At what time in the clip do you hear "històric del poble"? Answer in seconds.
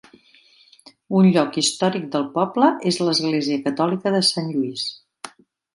1.63-2.73